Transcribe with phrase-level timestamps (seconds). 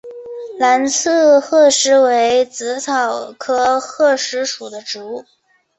[0.57, 5.25] 蓝刺鹤虱为紫草科鹤虱属的植物。